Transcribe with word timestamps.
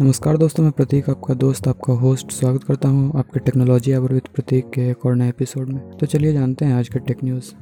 नमस्कार 0.00 0.36
दोस्तों, 0.36 0.62
मैं 0.62 0.72
प्रतीक, 0.72 1.10
आपका 1.10 1.34
दोस्त, 1.34 1.68
आपका 1.68 1.92
होस्ट 1.92 2.30
स्वागत 2.30 2.64
करता 2.64 2.88
हूँ 2.88 3.18
आपके 3.18 3.40
टेक्नोलॉजी 3.40 3.92
अवर 3.92 4.12
विद 4.12 4.22
प्रतीक 4.34 4.70
के 4.70 4.80
एक 4.90 5.06
और 5.06 5.14
नए 5.14 5.28
एपिसोड 5.28 5.68
में। 5.68 5.90
तो 5.90 6.06
चलिए 6.06 6.32
जानते 6.32 6.64
हैं 6.64 6.74
आज 6.74 6.88
के 6.88 6.98
टेक 6.98 7.24
न्यूज़ 7.24 7.52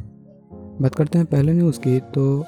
बात 0.83 0.95
करते 0.95 1.19
हैं 1.19 1.27
पहले 1.27 1.53
न्यूज़ 1.53 1.81
की 1.81 2.01
तो 2.01 2.45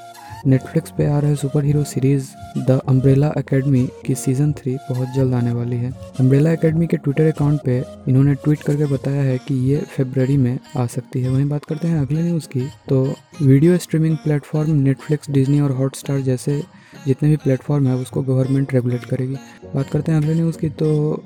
नेटफ्लिक्स 0.47 0.91
पे 0.91 1.07
आ 1.07 1.19
रहे 1.19 1.37
super 1.37 1.65
hero 1.65 1.85
series 1.85 2.29
the 2.59 2.81
Umbrella 2.89 3.33
Academy 3.39 3.89
की 4.07 4.15
सीज़न 4.15 4.53
थ्री 4.53 4.77
बहुत 4.91 5.09
जल्द 5.17 5.35
आने 5.35 5.53
वाली 5.53 5.77
है। 5.77 5.91
अम्ब्रेला 6.21 6.53
एकेडमी 6.53 6.87
के 6.87 6.97
ट्विटर 6.97 7.27
अकाउंट 7.27 7.61
पे 7.65 7.85
इन्होंने 8.09 8.35
ट्वीट 8.35 8.63
करके 8.63 8.87
बताया 8.87 9.23
है 9.23 9.39
कि 9.39 9.55
ये 9.71 9.77
फेबररी 9.77 10.37
में 10.37 10.59
आ 10.77 10.87
सकती 10.87 11.21
है। 11.21 11.29
वहीं 11.29 11.49
बात 11.49 11.65
करते 11.65 11.89
हैं 11.89 12.01
अगले 12.01 12.23
न्यूज़ 12.23 12.49
की। 12.49 12.69
तो 12.89 13.15
video 13.43 13.79
streaming 13.79 14.17
platform 14.17 14.71
Netflix 14.71 15.31
Disney 15.31 15.61
और 15.61 15.73
हॉटस्टार 15.73 16.21
जैसे 16.21 16.63
जितने 17.07 17.29
भी 17.29 17.37
प्लेटफॉर्म 17.37 17.87
है, 17.87 17.95
उसको 17.95 18.23
गवर्नमेंट 18.23 18.75
रेगुलेट 18.75 19.05
करेगी। 19.05 19.37
बात 19.75 19.91
करते 19.91 20.13
हैं 20.13 20.19
अगले 20.19 20.35
न्यूज़ 20.35 20.59
की। 20.59 20.69
तो 20.69 21.23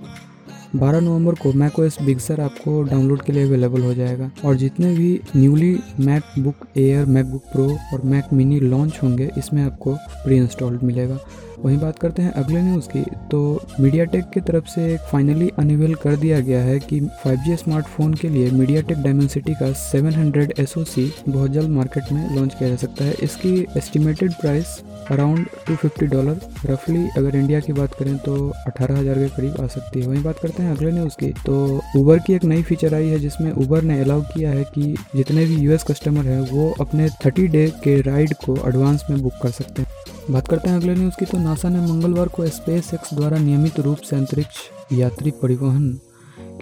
12 0.76 1.00
नवंबर 1.00 1.34
को 1.34 1.52
मैक 1.52 1.78
ओएस 1.78 1.96
बिगसर 2.02 2.40
आपको 2.40 2.82
डाउनलोड 2.82 3.22
के 3.22 3.32
लिए 3.32 3.46
अवेलेबल 3.46 3.82
हो 3.82 3.94
जाएगा। 3.94 4.30
और 4.44 4.56
जितने 4.56 4.94
भी 4.96 5.20
newly 5.36 5.78
MacBook 6.38 6.66
Air 6.78 7.06
MacBook 7.26 7.42
Pro 7.52 7.68
और 7.92 8.02
मैक 8.04 8.32
मिनी 8.32 8.60
लॉन्च 8.60 8.98
होंगे, 9.02 9.30
इसमें 9.38 9.62
आपको 9.62 9.94
प्री 10.24 10.36
इंस्टॉल्ड 10.36 10.82
मिलेगा। 10.82 11.18
वहीं 11.58 11.78
बात 11.78 11.98
करते 11.98 12.22
हैं 12.22 12.32
अगले 12.32 12.60
न्यूज़ 12.62 12.86
की। 12.88 13.02
तो 13.30 13.40
मीडिया 13.80 14.04
टेक 14.04 14.28
की 14.34 14.40
तरफ़ 14.40 14.66
से 14.66 14.84
एक 14.92 15.00
फाइनली 15.10 15.50
अनिवेल 15.58 15.94
कर 15.94 16.16
दिया 16.16 16.38
गया 16.40 16.60
है 16.62 16.78
कि 16.80 17.00
5G 17.24 17.56
स्मार्टफ़ोन 17.56 18.14
के 18.14 18.28
लिए 18.28 18.50
मीडिया 18.50 18.82
टेक 18.82 19.02
डायमेंसिटी 19.02 19.54
का 19.54 19.72
700 19.82 20.52
SoC 20.60 21.08
बहुत 21.28 21.50
जल्द 21.50 21.70
मार्केट 21.70 22.12
में 22.12 22.36
लॉन्च 22.36 22.54
किया 22.54 22.68
जा 22.68 22.76
सकता 22.76 23.04
है। 23.04 23.14
इसकी 23.22 23.54
एस्टिमेटेड 23.76 24.32
प्राइस 24.40 24.80
अराउंड 25.10 25.46
250 25.68 26.06
डॉलर 26.06 26.40
रफली 26.66 27.06
अगर 27.18 27.36
इंडिया 27.36 27.60
की 27.60 27.72
बात 27.72 27.94
करें 27.94 28.16
तो 28.18 28.34
अठारह 28.66 28.98
हज़ार 28.98 29.18
के 29.18 29.28
करीब 29.36 29.60
आ 29.60 29.66
सकती 29.66 30.00
है। 30.00 30.06
वहीं 30.06 30.22
बात 30.24 30.38
करते 30.38 30.59
हैं 30.59 30.59
अगले 30.68 30.92
न्यूज़ 30.92 31.14
की 31.20 31.28
तो 31.46 31.80
ऊबर 31.96 32.18
की 32.18 32.32
एक 32.32 32.44
नई 32.44 32.62
फीचर 32.62 32.94
आई 32.94 33.08
है 33.08 33.18
जिसमें 33.18 33.52
ऊबर 33.52 33.82
ने 33.82 34.00
अलाउ 34.00 34.20
किया 34.20 34.50
है 34.50 34.64
कि 34.64 34.96
जितने 35.16 35.44
भी 35.44 35.56
यूएस 35.56 35.82
कस्टमर 35.82 36.24
हैं, 36.24 36.40
वो 36.40 36.74
अपने 36.80 37.08
30 37.08 37.46
डे 37.46 37.72
के 37.84 38.00
राइड 38.00 38.34
को 38.34 38.68
एडवांस 38.68 39.04
में 39.10 39.22
बुक 39.22 39.32
कर 39.42 39.50
सकते 39.50 39.82
हैं। 39.82 39.88
बात 40.30 40.48
करते 40.48 40.68
हैं 40.68 40.76
अगले 40.76 40.94
न्यूज़ 40.94 41.14
की 41.18 41.24
तो 41.24 41.38
नासा 41.38 41.68
ने 41.68 41.80
मंगलवार 41.80 42.28
को 42.28 42.46
स्पेस 42.46 42.94
एक्स 42.94 43.14
द्वारा 43.14 43.38
नियमित 43.38 43.80
रूप 43.80 43.96
से 43.96 44.16
अंतरिक्ष 44.16 44.56
यात्री 44.92 45.30
परिवहन 45.30 46.00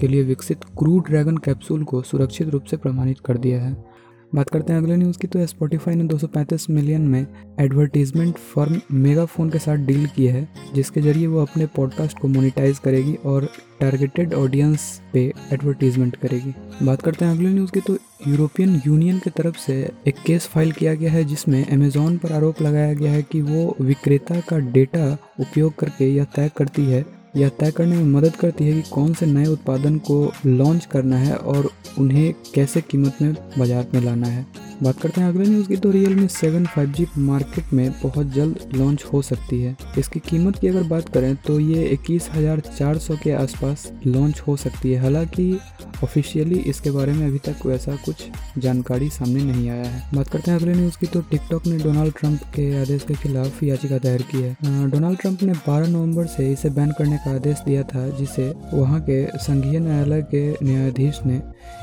के 0.01 0.09
लिए 0.09 0.23
विकसित 0.23 0.65
क्रू 0.79 0.99
ड्रैगन 0.99 1.37
कैप्सूल 1.37 1.85
को 1.85 2.03
सुरक्षित 2.03 2.49
रूप 2.49 2.65
से 2.65 2.77
प्रमाणित 2.77 3.17
कर 3.21 3.39
दिया 3.39 3.63
है। 3.63 3.88
बात 4.35 4.49
करते 4.51 4.73
हैं 4.73 4.81
अगले 4.81 4.97
न्यूज़ 4.97 5.19
की 5.19 5.27
तो 5.27 5.45
स्पॉटिफाई 5.47 5.95
ने 5.95 6.05
235 6.05 6.69
मिलियन 6.71 7.03
में 7.03 7.27
एडवर्टीजमेंट 7.61 8.37
फर्म 8.55 8.81
मेगाफोन 8.95 9.51
के 9.51 9.59
साथ 9.59 9.77
डील 9.87 10.07
की 10.07 10.27
है, 10.27 10.49
जिसके 10.75 11.01
ज़रिए 11.01 11.27
वो 11.27 11.43
अपने 11.43 11.67
पॉडकास्ट 11.67 12.19
को 12.19 12.29
मोनिटाइज 12.29 12.79
करेगी 12.79 13.15
और 13.27 13.49
टारगेटेड 13.81 14.35
ऑडियंस 14.35 15.01
पे 15.13 15.21
एडवर्टीजमेंट 15.53 16.17
करेगी। 16.17 16.55
बात 16.83 17.03
करते 17.03 17.25
हैं 17.25 17.33
अगले 17.33 17.49
न्यूज़ 17.49 17.73
की 17.73 17.81
तो 17.81 17.97
यूरोपियन 18.29 18.81
यूनियन 18.87 19.19
की 19.19 19.31
तरफ़ 19.31 19.59
से 19.59 19.81
एक 20.09 20.23
केस 20.27 20.47
फ़ाइल 20.47 20.73
किया 20.73 20.95
गया 20.95 21.13
है, 21.13 21.25
जिसमें 21.25 21.65
अमेजोन 21.67 22.19
पर 22.19 22.33
आरोप 22.33 22.63
लगाया 22.63 22.93
गया 22.95 23.13
है 23.13 23.23
कि 23.23 23.43
वो 23.43 23.77
विक्रेता 23.81 24.41
का 24.41 24.59
डेटा 24.73 25.17
उपयोग 25.41 25.75
करके 25.75 26.15
यह 26.15 26.25
तय 26.37 26.51
करती 26.57 26.85
है 26.85 27.05
यह 27.37 27.49
तय 27.49 27.71
करने 27.71 27.97
में 27.97 28.05
मदद 28.05 28.37
करती 28.37 28.67
है 28.67 28.73
कि 28.73 28.91
कौन 28.91 29.13
से 29.15 29.27
नए 29.27 29.47
उत्पादन 29.47 29.99
को 29.99 30.33
लॉन्च 30.47 30.85
करना 30.85 31.17
है 31.17 31.37
और 31.37 31.71
उन्हें 31.99 32.33
कैसे 32.55 32.81
कीमत 32.81 33.19
में 33.23 33.35
बाज़ार 33.59 33.87
में 33.95 34.01
लाना 34.01 34.27
है। 34.27 34.47
बात 34.83 35.01
करते 35.01 35.21
हैं, 35.21 35.29
अगले 35.29 35.45
न्यूज़ 35.45 35.69
की 35.69 35.77
तो 35.77 35.91
Realme 36.15 36.27
seven 36.29 36.67
five 36.67 36.93
G 36.93 37.07
market 37.19 37.73
में 37.73 37.91
बहुत 38.03 38.27
जल्द 38.33 38.75
लॉन्च 38.75 39.05
हो 39.05 39.23
सकती 39.23 39.61
है। 39.63 39.77
इसकी 39.99 40.21
कीमत 40.21 40.59
की 40.59 40.69
अगर 40.69 40.83
बात 40.89 41.09
करें 41.09 41.35
तो 41.47 41.59
ये 41.61 41.85
इक्कीस 41.87 42.29
हज़ार 42.33 42.61
चार 42.69 42.99
सौ 42.99 43.17
के 43.23 43.33
आसपास 43.33 43.91
लॉन्च 44.07 44.41
हो 44.41 44.57
सकती 44.57 44.93
है। 44.93 45.01
हालाँकि 45.03 45.59
ऑफिशियली 46.05 46.59
इसके 46.71 46.91
बारे 46.91 47.13
में 47.13 47.27
अभी 47.27 47.39
तक 47.47 47.65
वैसा 47.67 47.97
कुछ 48.05 48.25
जानकारी 48.59 49.09
सामने 49.11 49.43
नहीं 49.43 49.69
आया 49.71 49.85
है। 49.85 50.03
बात 50.15 50.29
करते 50.29 50.51
हैं, 50.51 50.59
अगले 50.59 50.75
न्यूज़ 50.75 50.99
की 50.99 51.07
तो 51.07 51.21
टिकटॉक 51.31 51.67
ने 51.67 51.79
डोनाल्ड 51.79 52.15
ट्रंप 52.19 52.43
के 52.55 52.71
आदेश 52.83 53.05
के 53.05 53.15
खिलाफ 53.15 53.63
याचिका 53.63 53.99
दायर 53.99 54.23
की 54.31 54.43
है। 54.43 54.89
डोनाल्ड 54.91 55.19
ट्रंप 55.21 55.43
ने 55.43 55.53
12 55.67 55.89
नवंबर 55.89 56.27
से 56.29 56.51
इसे 56.53 56.71
बैन 56.71 56.93
करने 56.99 57.17
का 57.17 57.35
आदेश 57.35 57.63
दिया 57.67 57.83
था, 57.85 58.09
जिसे 58.11 58.53
वहाँ 58.73 59.01
के 59.01 59.25
संघीय 59.39 59.79
न्यायालय 59.81 60.23
के 60.35 60.51
न्यायाधीश 60.63 61.21
ने 61.27 61.41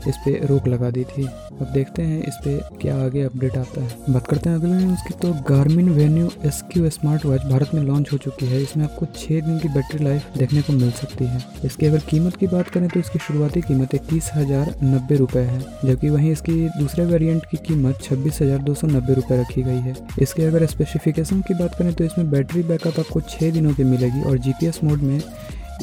इस 0.07 0.15
पे 0.25 0.39
रोक 0.47 0.67
लगा 0.67 0.89
दी 0.89 1.03
थी। 1.05 1.25
अब 1.25 1.71
देखते 1.73 2.01
हैं 2.01 2.23
इस 2.23 2.35
पे 2.43 2.57
क्या 2.85 2.95
आगे 3.03 3.21
अपडेट 3.23 3.55
आता 3.57 3.81
है? 3.81 4.13
बात 4.13 4.27
करते 4.27 4.49
हैं 4.49 4.57
अगले 4.57 4.73
न्यूज़ 4.73 5.03
की 5.03 5.13
तो 5.21 5.31
Garmin 5.47 5.87
Venu 5.91 6.29
S 6.45 6.61
Q 6.71 6.89
smart 6.89 7.25
watch 7.25 7.45
Bharat 7.45 7.69
में 7.73 7.81
लॉन्च 7.83 8.11
हो 8.11 8.17
चुकी 8.17 8.45
है। 8.45 8.61
इसमें 8.63 8.83
आपको 8.85 9.05
छः 9.15 9.39
दिन 9.41 9.57
की 9.59 9.69
बैटरी 9.69 10.03
लाइफ 10.03 10.37
देखने 10.37 10.61
को 10.61 10.73
मिल 10.73 10.91
सकती 10.91 11.25
है। 11.25 11.41
इसकी 11.65 11.85
अगर 11.85 11.99
कीमत 12.09 12.35
की 12.35 12.47
बात 12.47 12.69
करें 12.69 12.87
तो 12.89 12.99
इसकी 12.99 13.19
शुरुआती 13.19 13.61
कीमत 13.61 13.95
इक्कीस 13.95 14.29
हज़ार 14.35 14.73
नब्बे 14.83 15.15
रुपये 15.15 15.43
है, 15.43 15.59
जबकि 15.85 16.09
वहीं 16.09 16.31
इसकी 16.31 16.53
दूसरे 16.69 17.05
वेरिएंट 17.05 17.45
की 17.51 17.57
कीमत 17.67 18.01
छब्बीस 18.03 18.41
हज़ार 18.41 18.59
दो 18.61 18.73
सौ 18.73 18.87
नब्बे 18.87 19.13
रुपये 19.13 19.41
रखी 19.41 19.63
गई 19.63 19.79
है। 19.79 19.95
इसके 20.21 20.45
अगर 20.45 20.65
स्पेसिफिकेशन 20.67 21.41
की 21.41 21.53
बात 21.53 21.75
करें 21.75 21.93
तो 21.93 22.03
इसमें 22.03 22.31
बैटरी 22.31 22.63
बैकअप 22.63 22.99
आपको 22.99 23.21
छः 23.29 23.51
दिनों 23.53 23.73
की 23.73 23.83
मिलेगी 23.85 24.21
और 24.23 24.37
जीपीएस 24.39 24.83
मोड 24.83 25.01
में 25.01 25.19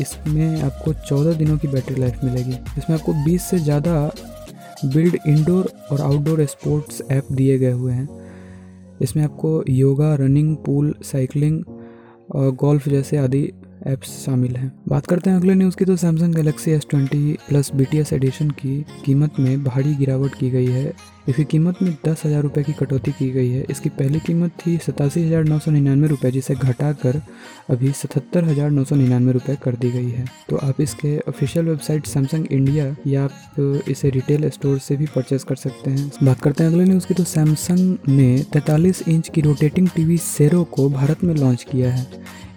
इसमें 0.00 0.62
आपको 0.62 0.92
चौदह 1.00 1.32
दिनों 1.34 1.56
की 1.58 1.68
बैटरी 1.68 2.00
लाइफ 2.00 2.24
मिलेगी। 2.24 2.58
इसमें 2.78 2.96
आपको 2.96 3.12
बीस 3.24 3.42
से 3.44 3.58
ज़्यादा 3.60 4.10
बिल्ड 4.84 5.18
इंडोर 5.26 5.72
और 5.90 6.00
आउटडोर 6.00 6.44
स्पोर्ट्स 6.44 7.02
ऐप 7.10 7.26
दिए 7.32 7.58
गए 7.58 7.72
हुए 7.72 7.92
हैं। 7.92 8.08
इसमें 9.02 9.24
आपको 9.24 9.64
योगा 9.68 10.14
रनिंग 10.14 10.56
पूल 10.56 10.94
साइकिलिंग 11.02 11.64
और 12.34 12.50
गोल्फ 12.50 12.88
जैसे 12.88 13.16
आदि 13.16 13.52
ऐप्स 13.86 14.10
शामिल 14.24 14.56
हैं। 14.56 14.72
बात 14.88 15.06
करते 15.06 15.30
हैं 15.30 15.36
अगले 15.36 15.54
न्यूज़ 15.54 15.76
की 15.76 15.84
तो 15.84 15.96
Samsung 15.96 16.34
Galaxy 16.34 16.70
S 16.70 16.86
twenty 16.90 17.32
plus 17.48 17.70
B 17.74 17.86
edition 18.12 18.50
की 18.52 18.84
कीमत 19.04 19.40
में 19.40 19.64
भारी 19.64 19.94
गिरावट 19.94 20.34
की 20.34 20.50
गई 20.50 20.66
है। 20.66 20.92
इसकी 21.28 21.44
कीमत 21.44 21.82
में 21.82 21.92
दस 22.06 22.22
हज़ार 22.24 22.42
रुपये 22.42 22.62
की 22.64 22.72
कटौती 22.72 23.12
की 23.12 23.28
गई 23.30 23.50
है। 23.50 23.64
इसकी 23.70 23.88
पहली 23.90 24.20
कीमत 24.20 24.52
थी 24.60 24.76
सतासी 24.78 25.22
हज़ार 25.22 25.44
नौ 25.44 25.58
सौ 25.58 25.70
निन्यानवे 25.70 26.08
रुपये 26.08 26.30
जिसे 26.30 26.54
घटाकर 26.54 27.20
अभी 27.70 27.92
सतहत्तर 27.92 28.44
हज़ार 28.44 28.70
नौ 28.70 28.84
सौ 28.84 28.96
निन्यानवे 28.96 29.32
रुपये 29.32 29.56
कर 29.64 29.76
दी 29.76 29.90
गई 29.90 30.10
है। 30.10 30.24
तो 30.48 30.56
आप 30.58 30.80
इसके 30.80 31.16
ऑफिशियल 31.28 31.66
वेबसाइट 31.66 32.06
सैमसंग 32.06 32.46
इंडिया 32.52 32.94
या 33.06 33.24
आप 33.24 33.84
इसे 33.88 34.10
रिटेल 34.10 34.48
स्टोर 34.50 34.78
से 34.78 34.96
भी 34.96 35.06
परचेज 35.14 35.44
कर 35.44 35.56
सकते 35.56 35.90
हैं। 35.90 36.10
बात 36.22 36.40
करते 36.40 36.64
हैं 36.64 36.70
अगले 36.70 36.84
न्यूज़ 36.84 37.06
की 37.06 37.14
तो 37.14 37.24
सैमसंग 37.24 37.96
ने 38.08 38.44
तैंतालीस 38.52 39.02
इंच 39.08 39.28
की 39.28 39.40
रोटेटिंग 39.40 39.88
टीवी 39.88 40.18
सेरो 40.20 40.64
को 40.66 40.88
भारत 40.90 41.24
में 41.24 41.34
लॉन्च 41.34 41.66
किया 41.72 41.92
है। 41.92 42.06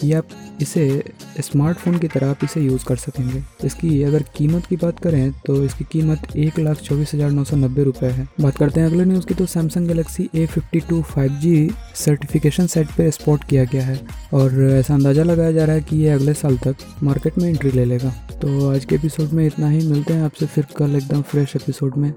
या 0.04 0.18
आप 0.18 0.28
इसे 0.62 1.04
स्मार्टफ़ोन 1.42 1.98
की 1.98 2.08
तरह 2.08 2.30
आप 2.30 2.44
इसे 2.44 2.62
यूज़ 2.62 2.86
कर 2.86 2.96
सकेंगे। 2.96 3.44
इसकी 3.64 4.02
अगर 4.04 4.24
कीमत 4.36 4.66
की 4.66 4.76
बात 4.76 5.00
करें 5.00 5.32
तो 5.46 5.64
इसकी 5.64 5.86
कीमत 5.92 6.36
एक 6.38 6.60
लाख 6.60 6.78
चौबीस 6.80 7.14
हज़ार 7.14 7.32
नौ 7.32 7.44
सौ 7.44 7.58
नब्बे 7.58 7.84
रुपये 7.84 8.10
है। 8.10 8.28
बात 8.42 8.58
करते 8.58 8.80
हैं 8.80 8.88
अगले 8.88 9.06
न्यूज़ 9.06 9.26
की 9.28 9.34
तो 9.34 9.46
Samsung 9.46 9.88
Galaxy 9.88 10.30
A 10.36 10.46
fifty 10.46 10.80
two 10.80 11.02
five 11.06 11.40
G 11.42 11.70
certification 11.96 12.68
site 12.68 12.88
पर 12.90 13.10
स्पॉट 13.12 13.44
किया 13.44 13.64
गया 13.64 13.86
है। 13.86 14.00
और 14.34 14.62
ऐसा 14.64 14.94
अंदाज़ा 14.94 15.24
लगाया 15.24 15.52
जा 15.52 15.66
रहा 15.66 15.76
है 15.76 15.82
कि 15.82 15.98
ये 15.98 16.10
अगले 16.10 16.34
साल 16.34 16.58
तक 16.58 16.76
मार्केट 17.04 17.38
में 17.38 17.50
एंट्री 17.50 17.72
ले 17.72 17.86
लेगा। 17.86 18.14
तो 18.42 18.70
आज 18.72 18.86
के 18.86 18.96
एपिसोड 18.96 19.32
में 19.32 19.46
इतना 19.46 19.70
ही। 19.70 19.88
मिलते 19.88 20.14
हैं 20.14 20.24
आपसे 20.24 20.46
फिर 20.46 20.68
कल 20.78 20.96
एकदम 20.96 21.22
फ्रेश 21.24 21.56
एपिसोड 21.56 21.98
में। 21.98 22.12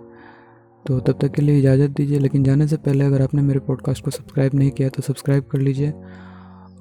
तो 0.84 0.98
तब 1.00 1.18
तक 1.20 1.32
के 1.32 1.42
लिए 1.42 1.58
इजाज़त 1.58 1.90
दीजिए। 1.90 2.18
लेकिन 2.18 2.44
जाने 2.44 2.66
से 2.68 2.76
पहले 2.78 3.04
अगर 3.04 3.22
आपने 3.22 3.42
मेरे 3.42 3.60
पॉडकास्ट 3.60 4.04
को 4.04 4.10
सब्सक्राइब 4.10 4.54
नहीं 4.54 4.70
किया 4.70 4.88
तो 4.88 5.02
सब्सक्राइब 5.02 5.44
कर 5.52 5.58
लीजिए। 5.60 5.92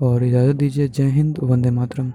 और 0.02 0.24
इजाज़त 0.24 0.56
दीजिए। 0.56 0.88
जय 0.88 1.10
हिंद 1.10 1.40
वंदे 1.44 1.72
मातरम। 1.72 2.12